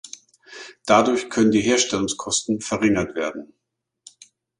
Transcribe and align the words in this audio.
Dadurch 0.87 1.29
können 1.29 1.51
die 1.51 1.61
Herstellungskosten 1.61 2.59
verringert 2.59 3.13
werden. 3.13 3.53